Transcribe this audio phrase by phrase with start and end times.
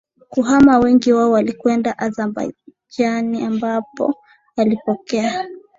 [0.29, 4.15] kuhama Wengi wao walikwenda Azabajani ambapo
[4.57, 5.47] walipokea